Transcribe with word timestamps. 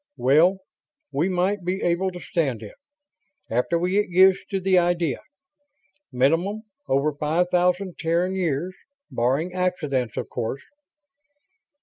"Well, 0.17 0.57
we 1.11 1.29
might 1.29 1.63
be 1.63 1.83
able 1.83 2.09
to 2.09 2.19
stand 2.19 2.63
it, 2.63 2.73
after 3.51 3.77
we 3.77 4.01
got 4.01 4.09
used 4.09 4.49
to 4.49 4.59
the 4.59 4.79
idea. 4.79 5.19
Minimum, 6.11 6.63
over 6.87 7.13
five 7.13 7.51
thousand 7.51 7.99
Terran 7.99 8.33
years... 8.33 8.73
barring 9.11 9.53
accidents, 9.53 10.17
of 10.17 10.27
course?" 10.27 10.63